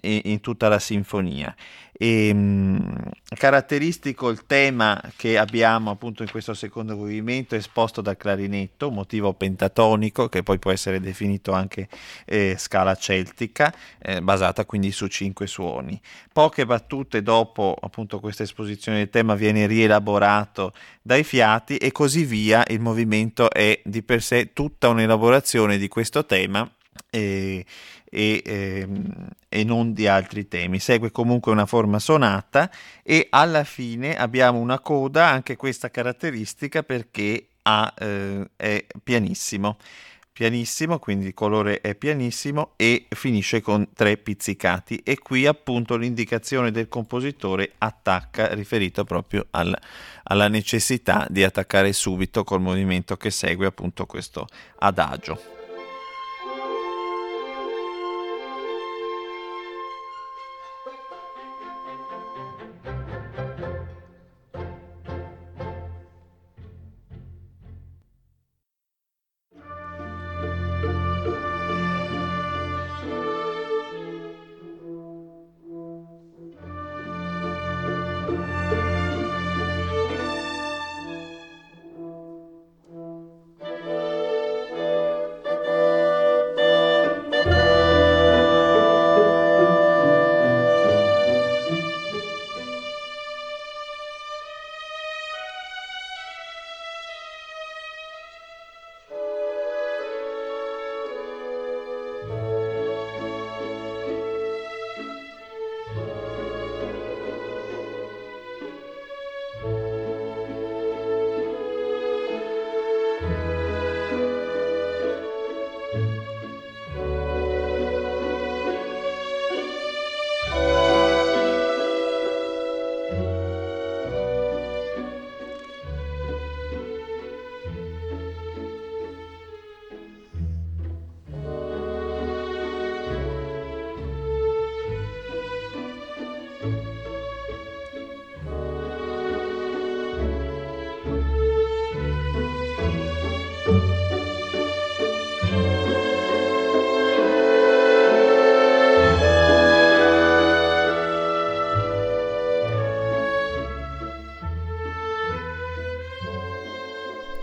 in 0.01 0.41
tutta 0.41 0.69
la 0.69 0.79
sinfonia. 0.79 1.55
E, 1.99 2.35
mh, 2.35 3.11
caratteristico 3.37 4.29
il 4.29 4.45
tema 4.45 5.01
che 5.17 5.39
abbiamo 5.39 5.91
appunto 5.91 6.23
in 6.23 6.31
questo 6.31 6.53
secondo 6.53 6.95
movimento 6.95 7.55
esposto 7.55 8.03
dal 8.03 8.19
clarinetto, 8.19 8.91
motivo 8.91 9.33
pentatonico 9.33 10.29
che 10.29 10.43
poi 10.43 10.59
può 10.59 10.73
essere 10.73 11.01
definito 11.01 11.53
anche 11.53 11.89
eh, 12.27 12.57
scala 12.59 12.95
celtica, 12.97 13.75
eh, 14.03 14.21
basata 14.21 14.67
quindi 14.67 14.91
su 14.91 15.07
cinque 15.07 15.47
suoni. 15.47 15.99
Poche 16.33 16.67
battute 16.67 17.23
dopo 17.23 17.75
appunto 17.81 18.21
questa 18.21 18.43
esposizione 18.43 18.99
del 18.99 19.11
tema 19.11 19.35
viene 19.35 19.67
rielaborato 19.67 20.75
dai 21.01 21.25
fiati 21.25 21.79
e 21.79 21.93
così 21.93 22.25
via, 22.25 22.63
il 22.69 22.81
movimento 22.81 23.51
è 23.51 23.81
di 23.85 24.03
per 24.03 24.23
sé 24.23 24.53
tutta 24.53 24.89
un'elaborazione 24.89 25.79
di 25.79 25.89
questo 25.89 26.27
tema. 26.27 26.71
E, 27.11 27.65
e, 28.17 28.43
ehm, 28.43 29.29
e, 29.47 29.63
non 29.63 29.93
di 29.93 30.07
altri 30.07 30.49
temi. 30.49 30.79
Segue 30.79 31.11
comunque 31.11 31.53
una 31.53 31.67
forma 31.67 31.99
sonata 31.99 32.71
e 33.03 33.27
alla 33.29 33.63
fine 33.65 34.17
abbiamo 34.17 34.59
una 34.59 34.81
coda, 34.81 35.29
anche 35.29 35.57
questa 35.57 35.91
caratteristica 35.91 36.83
perché 36.83 37.49
ha, 37.63 37.93
eh, 37.99 38.49
è 38.57 38.87
pianissimo. 39.03 39.77
Pianissimo, 40.33 40.99
quindi 40.99 41.29
il 41.29 41.35
colore 41.35 41.81
è 41.81 41.95
pianissimo 41.95 42.73
e 42.77 43.07
finisce 43.09 43.63
con 43.63 43.89
tre 43.95 44.19
pizzicati 44.19 45.01
e 45.03 45.19
qui 45.19 45.47
appunto 45.47 45.97
l'indicazione 45.97 46.71
del 46.71 46.89
compositore 46.89 47.73
attacca 47.79 48.53
riferito 48.53 49.05
proprio 49.05 49.47
al, 49.53 49.75
alla 50.25 50.49
necessità 50.49 51.27
di 51.31 51.43
attaccare 51.43 51.95
subito 51.95 52.45
col 52.45 52.61
movimento 52.61 53.17
che 53.17 53.31
segue 53.31 53.65
appunto 53.65 54.05
questo 54.05 54.47
adagio. 54.81 55.66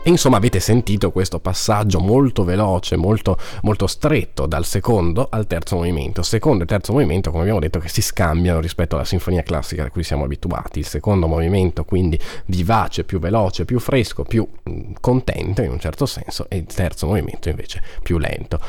E 0.06 0.10
insomma 0.10 0.36
avete 0.36 0.60
sentito 0.60 1.12
questo 1.12 1.39
passaggio 1.39 2.02
molto 2.02 2.44
veloce, 2.44 2.98
molto, 2.98 3.38
molto 3.62 3.88
stretto 3.88 4.46
dal 4.46 4.66
secondo 4.66 5.28
al 5.30 5.48
terzo 5.48 5.78
movimento. 5.78 6.24
Secondo 6.24 6.63
e 6.63 6.68
terzo 6.68 6.92
movimento, 6.92 7.30
come 7.30 7.44
abbiamo 7.44 7.62
detto, 7.62 7.80
che 7.80 7.88
si 7.88 8.02
scambiano 8.02 8.60
rispetto 8.60 8.96
alla 8.96 9.06
sinfonia 9.06 9.44
classica 9.44 9.86
a 9.86 9.89
cui 9.89 10.04
siamo 10.04 10.26
abituati. 10.26 10.80
Il 10.80 10.86
secondo 10.86 11.26
movimento 11.28 11.86
quindi 11.86 12.20
vivace, 12.48 13.06
più 13.06 13.18
veloce, 13.20 13.63
più 13.63 13.80
fresco, 13.80 14.24
più 14.24 14.46
contento 15.00 15.62
in 15.62 15.72
un 15.72 15.80
certo 15.80 16.06
senso 16.06 16.48
e 16.50 16.58
il 16.58 16.66
terzo 16.66 17.08
movimento 17.08 17.48
invece 17.48 17.82
più 18.02 18.18
lento 18.18 18.60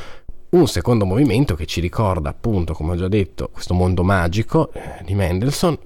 un 0.51 0.68
secondo 0.68 1.05
movimento 1.05 1.57
che 1.57 1.66
ci 1.66 1.81
ricorda 1.81 2.29
appunto, 2.29 2.75
come 2.75 2.92
ho 2.92 2.97
già 2.97 3.09
detto, 3.09 3.51
questo 3.53 3.75
mondo 3.75 4.05
magico 4.05 4.73
eh, 4.73 5.03
di 5.05 5.14
Mendelssohn, 5.14 5.77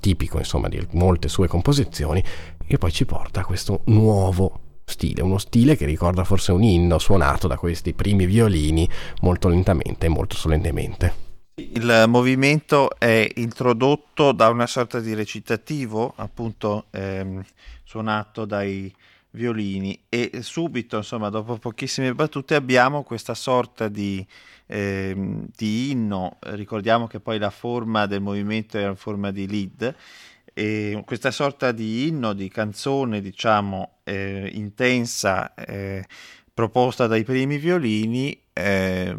tipico 0.00 0.38
insomma 0.38 0.66
di 0.66 0.84
molte 0.94 1.28
sue 1.28 1.46
composizioni, 1.46 2.20
e 2.66 2.78
poi 2.78 2.90
ci 2.90 3.04
porta 3.04 3.40
a 3.40 3.44
questo 3.44 3.82
nuovo 3.84 4.61
stile, 4.84 5.22
uno 5.22 5.38
stile 5.38 5.76
che 5.76 5.86
ricorda 5.86 6.24
forse 6.24 6.52
un 6.52 6.62
inno 6.62 6.98
suonato 6.98 7.46
da 7.46 7.56
questi 7.56 7.92
primi 7.92 8.26
violini 8.26 8.88
molto 9.20 9.48
lentamente 9.48 10.06
e 10.06 10.08
molto 10.08 10.36
solennemente. 10.36 11.30
Il 11.54 12.04
movimento 12.08 12.98
è 12.98 13.28
introdotto 13.36 14.32
da 14.32 14.48
una 14.48 14.66
sorta 14.66 15.00
di 15.00 15.14
recitativo, 15.14 16.12
appunto 16.16 16.86
ehm, 16.90 17.44
suonato 17.84 18.44
dai 18.44 18.92
violini 19.32 19.98
e 20.08 20.30
subito, 20.40 20.96
insomma, 20.96 21.28
dopo 21.28 21.56
pochissime 21.56 22.14
battute 22.14 22.54
abbiamo 22.54 23.02
questa 23.02 23.34
sorta 23.34 23.88
di, 23.88 24.26
ehm, 24.66 25.46
di 25.54 25.90
inno, 25.90 26.36
ricordiamo 26.40 27.06
che 27.06 27.20
poi 27.20 27.38
la 27.38 27.50
forma 27.50 28.06
del 28.06 28.20
movimento 28.20 28.78
è 28.78 28.86
in 28.86 28.96
forma 28.96 29.30
di 29.30 29.46
lead 29.46 29.94
e 30.54 31.02
questa 31.04 31.30
sorta 31.30 31.72
di 31.72 32.08
inno, 32.08 32.32
di 32.32 32.48
canzone, 32.48 33.20
diciamo, 33.20 33.98
eh, 34.04 34.50
intensa, 34.52 35.54
eh, 35.54 36.04
proposta 36.54 37.06
dai 37.06 37.24
primi 37.24 37.56
violini, 37.58 38.38
eh, 38.52 39.16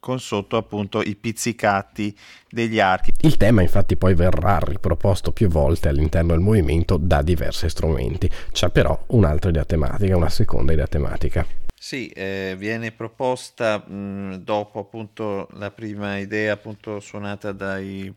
con 0.00 0.18
sotto 0.18 0.56
appunto 0.56 1.00
i 1.00 1.14
pizzicati 1.14 2.16
degli 2.50 2.80
archi. 2.80 3.12
Il 3.20 3.36
tema 3.36 3.62
infatti 3.62 3.96
poi 3.96 4.14
verrà 4.14 4.58
riproposto 4.58 5.32
più 5.32 5.48
volte 5.48 5.88
all'interno 5.88 6.32
del 6.32 6.40
movimento 6.40 6.96
da 6.96 7.22
diversi 7.22 7.68
strumenti, 7.68 8.28
c'è 8.50 8.70
però 8.70 9.00
un'altra 9.08 9.50
idea 9.50 9.64
tematica, 9.64 10.16
una 10.16 10.28
seconda 10.28 10.72
idea 10.72 10.86
tematica. 10.86 11.46
Sì, 11.78 12.08
eh, 12.08 12.56
viene 12.58 12.90
proposta 12.90 13.78
mh, 13.78 14.38
dopo 14.42 14.80
appunto 14.80 15.46
la 15.52 15.70
prima 15.70 16.18
idea 16.18 16.54
appunto 16.54 16.98
suonata 16.98 17.52
dai 17.52 18.12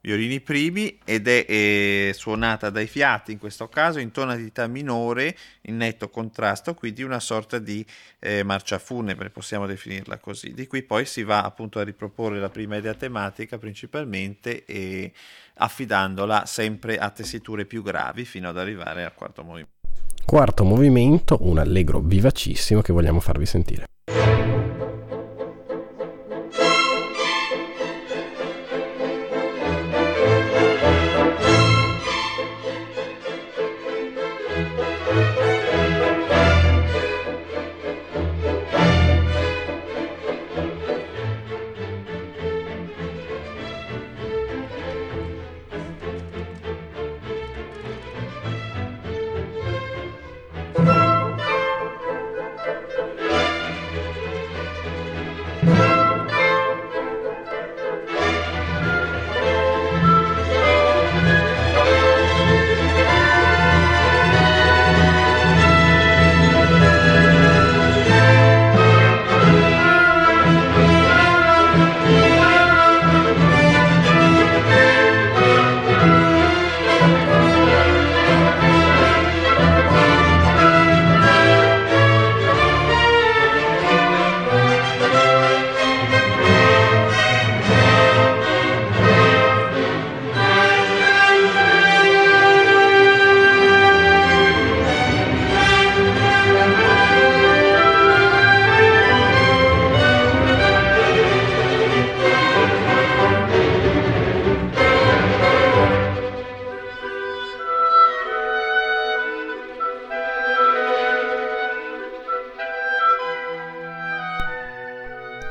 violini 0.00 0.40
primi 0.40 0.98
ed 1.04 1.26
è, 1.26 1.44
è, 1.44 2.12
suonata 2.12 2.70
dai 2.70 2.86
fiati 2.86 3.32
in 3.32 3.38
questo 3.38 3.68
caso 3.68 3.98
in 3.98 4.10
tonalità 4.10 4.66
minore 4.66 5.36
in 5.62 5.76
netto 5.76 6.08
contrasto 6.08 6.74
quindi 6.74 7.02
una 7.02 7.20
sorta 7.20 7.58
di 7.58 7.84
eh, 8.20 8.42
marcia 8.42 8.78
funebre 8.78 9.30
possiamo 9.30 9.66
definirla 9.66 10.18
così. 10.18 10.54
Di 10.54 10.66
qui 10.66 10.82
poi 10.82 11.04
si 11.04 11.22
va 11.22 11.42
appunto 11.42 11.78
a 11.78 11.84
riproporre 11.84 12.38
la 12.38 12.48
prima 12.48 12.76
idea 12.76 12.94
tematica 12.94 13.58
principalmente 13.58 14.64
e 14.64 15.12
affidandola 15.54 16.46
sempre 16.46 16.98
a 16.98 17.10
tessiture 17.10 17.64
più 17.64 17.82
gravi 17.82 18.24
fino 18.24 18.48
ad 18.48 18.58
arrivare 18.58 19.04
al 19.04 19.14
quarto 19.14 19.42
movimento. 19.42 19.76
Quarto 20.24 20.64
movimento 20.64 21.38
un 21.40 21.58
allegro 21.58 22.00
vivacissimo 22.00 22.82
che 22.82 22.92
vogliamo 22.92 23.18
farvi 23.18 23.46
sentire 23.46 23.86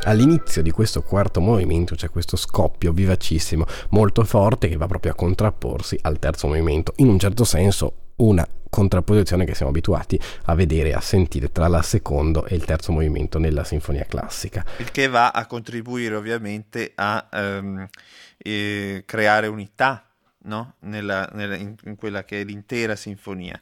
all'inizio 0.07 0.61
di 0.61 0.71
questo 0.71 1.01
quarto 1.01 1.41
movimento 1.41 1.95
c'è 1.95 2.09
questo 2.09 2.37
scoppio 2.37 2.91
vivacissimo, 2.93 3.65
molto 3.89 4.23
forte, 4.23 4.69
che 4.69 4.77
va 4.77 4.87
proprio 4.87 5.11
a 5.11 5.15
contrapporsi 5.15 5.97
al 6.01 6.17
terzo 6.17 6.47
movimento. 6.47 6.93
In 6.97 7.09
un 7.09 7.19
certo 7.19 7.43
senso 7.43 7.93
una 8.17 8.47
contrapposizione 8.69 9.45
che 9.45 9.53
siamo 9.53 9.71
abituati 9.71 10.19
a 10.45 10.55
vedere 10.55 10.89
e 10.89 10.93
a 10.93 11.01
sentire 11.01 11.51
tra 11.51 11.67
il 11.67 11.79
secondo 11.83 12.45
e 12.45 12.55
il 12.55 12.65
terzo 12.65 12.91
movimento 12.91 13.37
nella 13.37 13.63
sinfonia 13.63 14.05
classica. 14.05 14.65
Il 14.77 14.91
che 14.91 15.07
va 15.07 15.29
a 15.29 15.45
contribuire 15.45 16.15
ovviamente 16.15 16.91
a 16.95 17.27
ehm, 17.31 17.87
eh, 18.37 19.03
creare 19.05 19.47
unità 19.47 20.07
no? 20.43 20.75
nella, 20.79 21.29
nella, 21.33 21.55
in, 21.55 21.75
in 21.83 21.95
quella 21.95 22.23
che 22.23 22.41
è 22.41 22.43
l'intera 22.43 22.95
sinfonia 22.95 23.59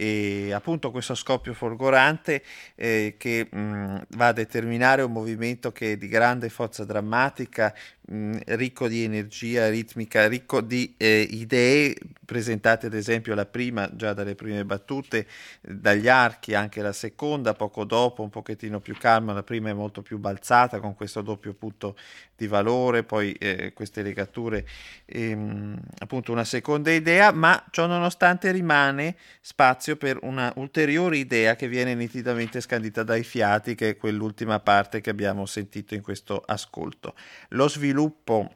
e 0.00 0.50
appunto 0.54 0.90
questo 0.90 1.14
scoppio 1.14 1.52
folgorante 1.52 2.42
eh, 2.74 3.16
che 3.18 3.46
mh, 3.50 4.06
va 4.16 4.28
a 4.28 4.32
determinare 4.32 5.02
un 5.02 5.12
movimento 5.12 5.72
che 5.72 5.92
è 5.92 5.96
di 5.98 6.08
grande 6.08 6.48
forza 6.48 6.86
drammatica, 6.86 7.74
mh, 8.06 8.38
ricco 8.46 8.88
di 8.88 9.04
energia 9.04 9.68
ritmica, 9.68 10.26
ricco 10.26 10.62
di 10.62 10.94
eh, 10.96 11.26
idee 11.30 11.94
presentate 12.24 12.86
ad 12.86 12.94
esempio 12.94 13.34
la 13.34 13.44
prima, 13.44 13.90
già 13.94 14.14
dalle 14.14 14.36
prime 14.36 14.64
battute, 14.64 15.26
dagli 15.60 16.08
archi, 16.08 16.54
anche 16.54 16.80
la 16.80 16.92
seconda, 16.92 17.54
poco 17.54 17.84
dopo, 17.84 18.22
un 18.22 18.30
pochettino 18.30 18.80
più 18.80 18.96
calma, 18.96 19.32
la 19.32 19.42
prima 19.42 19.68
è 19.68 19.72
molto 19.72 20.00
più 20.00 20.16
balzata 20.16 20.80
con 20.80 20.94
questo 20.94 21.22
doppio 21.22 21.52
punto 21.54 21.96
di 22.36 22.46
valore, 22.46 23.02
poi 23.02 23.32
eh, 23.32 23.72
queste 23.74 24.02
legature, 24.02 24.66
ehm, 25.04 25.78
appunto 25.98 26.32
una 26.32 26.44
seconda 26.44 26.90
idea, 26.90 27.32
ma 27.32 27.62
ciò 27.70 27.86
nonostante 27.86 28.50
rimane 28.50 29.16
spazio 29.40 29.89
per 29.96 30.18
una 30.22 30.52
ulteriore 30.56 31.18
idea 31.18 31.56
che 31.56 31.68
viene 31.68 31.94
nitidamente 31.94 32.60
scandita 32.60 33.02
dai 33.02 33.22
fiati, 33.22 33.74
che 33.74 33.90
è 33.90 33.96
quell'ultima 33.96 34.60
parte 34.60 35.00
che 35.00 35.10
abbiamo 35.10 35.46
sentito 35.46 35.94
in 35.94 36.02
questo 36.02 36.42
ascolto. 36.44 37.14
Lo 37.50 37.68
sviluppo 37.68 38.54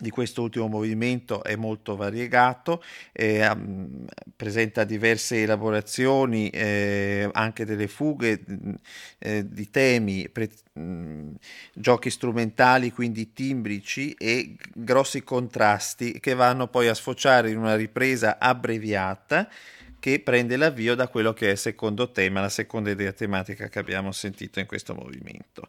di 0.00 0.10
questo 0.10 0.42
ultimo 0.42 0.68
movimento 0.68 1.42
è 1.42 1.56
molto 1.56 1.96
variegato, 1.96 2.82
eh, 3.12 3.50
presenta 4.36 4.84
diverse 4.84 5.42
elaborazioni, 5.42 6.50
eh, 6.50 7.28
anche 7.32 7.64
delle 7.64 7.88
fughe 7.88 8.40
mm, 8.48 8.74
eh, 9.18 9.48
di 9.48 9.70
temi, 9.70 10.28
pre- 10.28 10.50
mh, 10.72 10.80
mm, 10.80 11.34
giochi 11.74 12.10
strumentali, 12.10 12.92
quindi 12.92 13.32
timbrici 13.32 14.12
e 14.12 14.56
grossi 14.74 15.22
contrasti 15.22 16.20
che 16.20 16.34
vanno 16.34 16.68
poi 16.68 16.88
a 16.88 16.94
sfociare 16.94 17.50
in 17.50 17.58
una 17.58 17.76
ripresa 17.76 18.38
abbreviata 18.38 19.48
che 19.98 20.20
prende 20.20 20.56
l'avvio 20.56 20.94
da 20.94 21.08
quello 21.08 21.32
che 21.32 21.48
è 21.48 21.50
il 21.52 21.58
secondo 21.58 22.10
tema, 22.10 22.40
la 22.40 22.48
seconda 22.48 22.90
idea 22.90 23.12
tematica 23.12 23.68
che 23.68 23.78
abbiamo 23.78 24.12
sentito 24.12 24.60
in 24.60 24.66
questo 24.66 24.94
movimento. 24.94 25.68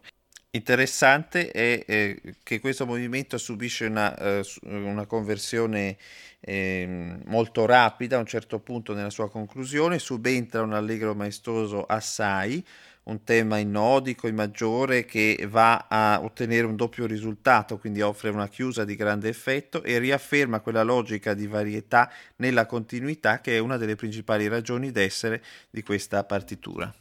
Interessante 0.52 1.52
è 1.52 1.84
eh, 1.86 2.20
che 2.42 2.58
questo 2.58 2.84
movimento 2.84 3.38
subisce 3.38 3.86
una, 3.86 4.16
eh, 4.16 4.44
una 4.62 5.06
conversione 5.06 5.96
eh, 6.40 7.18
molto 7.26 7.66
rapida 7.66 8.16
a 8.16 8.20
un 8.20 8.26
certo 8.26 8.58
punto 8.58 8.92
nella 8.92 9.10
sua 9.10 9.30
conclusione, 9.30 10.00
subentra 10.00 10.62
un 10.62 10.72
allegro 10.72 11.14
maestoso 11.14 11.84
assai, 11.84 12.64
un 13.04 13.24
tema 13.24 13.58
innodico 13.58 14.28
in 14.28 14.34
maggiore 14.34 15.04
che 15.04 15.46
va 15.48 15.86
a 15.88 16.20
ottenere 16.22 16.66
un 16.66 16.76
doppio 16.76 17.06
risultato, 17.06 17.78
quindi 17.78 18.02
offre 18.02 18.30
una 18.30 18.48
chiusa 18.48 18.84
di 18.84 18.94
grande 18.94 19.28
effetto 19.28 19.82
e 19.82 19.98
riafferma 19.98 20.60
quella 20.60 20.82
logica 20.82 21.34
di 21.34 21.46
varietà 21.46 22.10
nella 22.36 22.66
continuità 22.66 23.40
che 23.40 23.56
è 23.56 23.58
una 23.58 23.76
delle 23.76 23.96
principali 23.96 24.48
ragioni 24.48 24.92
d'essere 24.92 25.42
di 25.70 25.82
questa 25.82 26.24
partitura. 26.24 26.94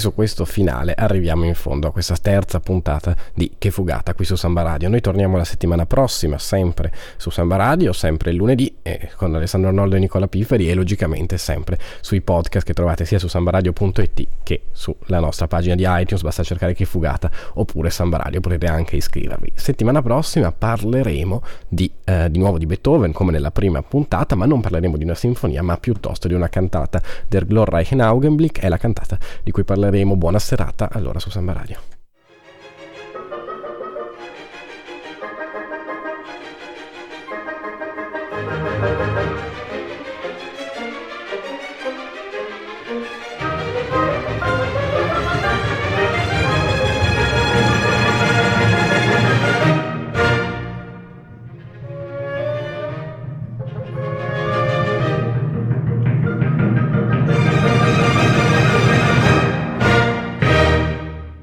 Su 0.00 0.14
questo 0.14 0.44
finale 0.44 0.94
arriviamo 0.96 1.44
in 1.44 1.54
fondo 1.54 1.86
a 1.86 1.92
questa 1.92 2.16
terza 2.16 2.58
puntata 2.58 3.14
di 3.34 3.52
Che 3.58 3.70
Fugata 3.70 4.14
qui 4.14 4.24
su 4.24 4.34
Samba 4.34 4.62
Radio. 4.62 4.88
Noi 4.88 5.02
torniamo 5.02 5.36
la 5.36 5.44
settimana 5.44 5.84
prossima, 5.84 6.38
sempre 6.38 6.90
su 7.18 7.30
Samba 7.30 7.56
Radio, 7.56 7.92
sempre 7.92 8.30
il 8.30 8.36
lunedì, 8.36 8.74
eh, 8.82 9.10
con 9.14 9.34
Alessandro 9.34 9.68
Arnoldo 9.68 9.96
e 9.96 9.98
Nicola 9.98 10.26
Piferi 10.26 10.70
e 10.70 10.74
logicamente 10.74 11.36
sempre 11.36 11.78
sui 12.00 12.22
podcast 12.22 12.66
che 12.66 12.72
trovate 12.72 13.04
sia 13.04 13.18
su 13.18 13.28
sambaradio.it 13.28 14.26
che 14.42 14.62
sulla 14.72 15.20
nostra 15.20 15.46
pagina 15.46 15.74
di 15.74 15.84
iTunes, 15.86 16.22
basta 16.22 16.42
cercare 16.42 16.72
Che 16.72 16.86
Fugata 16.86 17.30
oppure 17.54 17.90
Samba 17.90 18.16
Radio, 18.16 18.40
potete 18.40 18.66
anche 18.66 18.96
iscrivervi. 18.96 19.52
Settimana 19.54 20.00
prossima 20.00 20.50
parleremo 20.50 21.42
di, 21.68 21.90
eh, 22.04 22.30
di 22.30 22.38
nuovo 22.38 22.56
di 22.56 22.64
Beethoven 22.64 23.12
come 23.12 23.32
nella 23.32 23.50
prima 23.50 23.82
puntata, 23.82 24.34
ma 24.34 24.46
non 24.46 24.62
parleremo 24.62 24.96
di 24.96 25.04
una 25.04 25.14
sinfonia, 25.14 25.62
ma 25.62 25.76
piuttosto 25.76 26.26
di 26.26 26.34
una 26.34 26.48
cantata 26.48 27.02
Der 27.28 27.46
Glorreichen 27.46 28.00
Augenblick, 28.00 28.60
è 28.60 28.68
la 28.68 28.78
cantata 28.78 29.18
di 29.42 29.50
cui 29.50 29.62
parleremo 29.62 29.88
parleremo. 29.90 30.16
Buona 30.16 30.38
serata 30.38 30.88
allora 30.90 31.18
su 31.18 31.30
Samba 31.30 31.52
Radio. 31.52 31.89